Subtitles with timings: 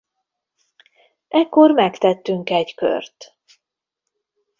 [1.27, 3.37] Ekkor megtettünk egy kört.